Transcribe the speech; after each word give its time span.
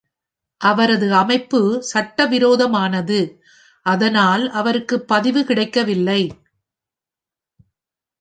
அவரது 0.61 1.15
அமைப்பு 1.15 1.83
சட்டவிரோதமானது 1.93 3.19
அதனால் 3.85 4.49
அவருக்கு 4.49 5.01
பதிவு 5.01 5.43
கிடைக்கவில்லை. 5.45 6.21